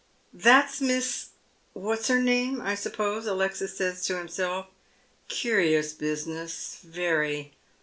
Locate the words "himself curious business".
4.17-6.79